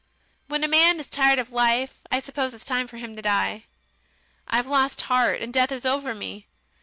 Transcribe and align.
When 0.47 0.63
a 0.63 0.67
man 0.67 0.99
is 0.99 1.07
tired 1.07 1.37
of 1.37 1.51
life, 1.53 1.99
I 2.11 2.19
suppose 2.21 2.53
it 2.55 2.57
is 2.57 2.63
time 2.65 2.87
for 2.87 2.97
him 2.97 3.15
to 3.15 3.21
die. 3.21 3.65
I've 4.47 4.65
lost 4.65 5.01
heart, 5.01 5.41
and 5.43 5.53
death 5.53 5.71
is 5.71 5.85
over 5.85 6.15
me. 6.15 6.47